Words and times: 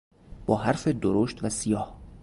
با 0.45 0.57
حروف 0.57 0.87
درشت 0.87 1.43
و 1.43 1.49
سیاه 1.49 1.97